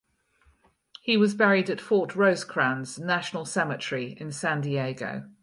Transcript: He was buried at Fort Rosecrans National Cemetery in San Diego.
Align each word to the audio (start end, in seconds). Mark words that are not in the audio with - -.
He 0.99 1.15
was 1.15 1.35
buried 1.35 1.69
at 1.69 1.79
Fort 1.79 2.15
Rosecrans 2.15 2.97
National 2.97 3.45
Cemetery 3.45 4.17
in 4.19 4.31
San 4.31 4.61
Diego. 4.61 5.29